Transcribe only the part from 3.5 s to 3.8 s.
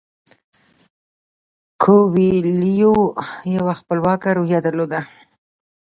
یوه